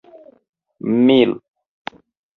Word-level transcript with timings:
mil 1.05 1.31